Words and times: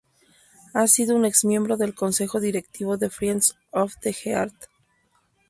Ha 0.73 0.87
sido 0.87 1.15
un 1.15 1.25
ex 1.25 1.45
miembro 1.45 1.77
del 1.77 1.93
consejo 1.93 2.39
directivo 2.39 2.97
de 2.97 3.11
Friends 3.11 3.55
of 3.69 3.93
the 4.01 4.15
Earth. 4.25 4.65